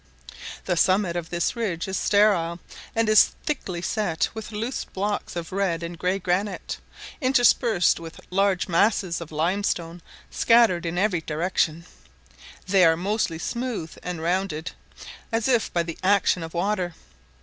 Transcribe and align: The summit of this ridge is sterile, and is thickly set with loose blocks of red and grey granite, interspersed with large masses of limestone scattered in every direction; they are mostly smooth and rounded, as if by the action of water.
The 0.65 0.75
summit 0.77 1.15
of 1.15 1.29
this 1.29 1.55
ridge 1.55 1.87
is 1.87 1.95
sterile, 1.95 2.59
and 2.95 3.07
is 3.07 3.33
thickly 3.45 3.83
set 3.83 4.29
with 4.33 4.51
loose 4.51 4.83
blocks 4.83 5.35
of 5.35 5.51
red 5.51 5.83
and 5.83 5.95
grey 5.95 6.17
granite, 6.17 6.79
interspersed 7.21 7.99
with 7.99 8.19
large 8.31 8.67
masses 8.67 9.21
of 9.21 9.31
limestone 9.31 10.01
scattered 10.31 10.87
in 10.87 10.97
every 10.97 11.21
direction; 11.21 11.85
they 12.65 12.83
are 12.83 12.97
mostly 12.97 13.37
smooth 13.37 13.91
and 14.01 14.23
rounded, 14.23 14.71
as 15.31 15.47
if 15.47 15.71
by 15.71 15.83
the 15.83 15.99
action 16.01 16.41
of 16.41 16.55
water. 16.55 16.95